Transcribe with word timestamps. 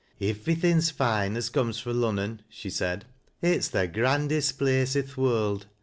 "Ivvery 0.19 0.55
thing's 0.59 0.89
fine 0.89 1.37
as 1.37 1.51
comes 1.51 1.77
fro' 1.77 1.93
Lunuon," 1.93 2.39
she 2.49 2.71
said" 2.71 3.05
It's 3.43 3.67
the 3.67 3.85
grandest 3.85 4.57
place 4.57 4.95
i' 4.95 5.01
th' 5.01 5.15
world. 5.15 5.67